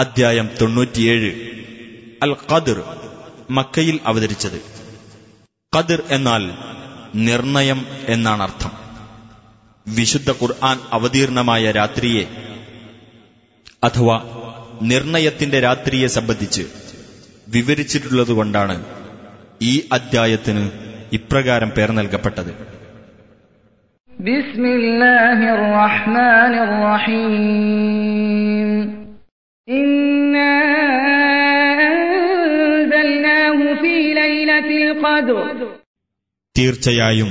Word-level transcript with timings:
അധ്യായം 0.00 0.48
തൊണ്ണൂറ്റിയേഴ്. 0.60 1.32
അൽ 2.22 2.36
ഖദർ 2.50 2.82
മക്കയിൽ 3.50 4.00
അവതരിച്ചത്. 4.06 4.62
ഖദർ 5.76 6.02
എന്നാൽ 6.10 6.50
നിർണയം 7.14 7.86
എന്നാണ് 8.08 8.42
അർത്ഥം 8.42 8.70
വിശുദ്ധ 9.88 10.30
ഖുർആൻ 10.30 10.78
അവതീർണമായ 10.92 11.70
രാത്രിയെ 11.70 12.24
അഥവാ 13.84 14.16
നിർണയത്തിന്റെ 14.82 15.60
രാത്രിയെ 15.60 16.06
സംബന്ധിച്ച് 16.06 16.62
വിവരിച്ചിട്ടുള്ളതുകൊണ്ടാണ് 17.48 18.84
ഈ 19.62 19.82
അദ്ധ്യായത്തിന് 19.92 20.70
ഇപ്രകാരം 21.12 21.70
പേർ 21.70 21.92
നൽകപ്പെട്ടത്. 21.92 22.52
ബിസ്മില്ലാഹിർ 24.10 25.60
റഹ്മാനിർ 25.72 26.70
റഹീം. 26.86 28.69
തീർച്ചയായും 36.58 37.28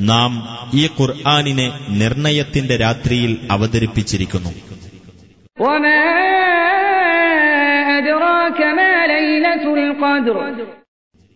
നാം 0.00 0.48
ഈ 0.74 0.86
ഖുർആാനിനെ 0.86 1.72
നിർണയത്തിന്റെ 1.88 2.76
രാത്രിയിൽ 2.76 3.48
അവതരിപ്പിച്ചിരിക്കുന്നു. 3.50 4.50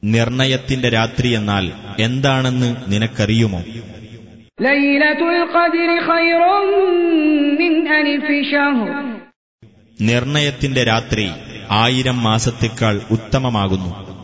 നിർണയത്തിന്റെ 0.04 0.88
രാത്രി 0.88 1.28
എന്നാൽ 1.28 1.72
എന്താണെന്ന് 2.00 2.76
നിനക്കറിയുമോ? 2.88 3.58
നിർണയത്തിന്റെ 10.00 10.84
രാത്രി 10.84 11.30
ആയിരം 11.70 12.22
മാസത്തേക്കാൾ 12.22 13.00
ഉത്തമമാകുന്നു. 13.10 14.19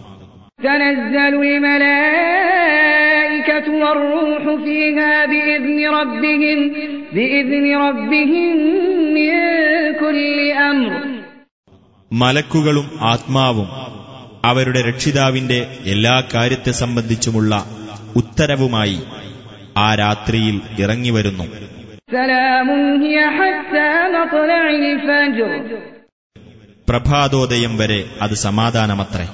تنزل 0.59 1.33
الملائكة 2.41 3.67
والروح 3.75 4.63
فيها 4.63 5.25
بإذن 5.25 5.79
ربهم 5.91 6.59
بإذن 7.13 7.65
ربهم 7.77 8.55
من 9.15 9.31
كل 10.01 10.37
أمر 10.63 10.91
മലക്കുകളും 12.11 12.87
ആത്മാവും 13.11 13.67
അവരുടെ 14.43 14.81
രക്ഷിതാവിന്റെ 14.89 15.59
എല്ലാ 15.85 16.15
കാര്യത്തെ 16.33 16.71
സംബന്ധിച്ചുമുള്ള 16.81 17.51
ഉത്തരവുമായി 18.21 18.97
ആ 19.77 19.87
രാത്രിയിൽ 20.01 20.55
ഇറങ്ങിവരുന്നു 20.83 21.45
سلام 22.13 22.69
هي 23.03 23.17
حتى 23.37 23.87
مطلع 24.15 24.63
الفجر 24.75 25.49
പ്രഭാതോദയം 26.87 27.73
വരെ 27.81 28.01
അത് 28.23 28.35
സമാധാനമത്രേ 28.45 29.27